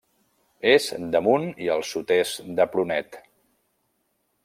És 0.69 0.87
damunt 1.17 1.45
i 1.67 1.71
al 1.75 1.85
sud-est 1.91 2.43
de 2.61 2.69
Prunet. 2.73 3.25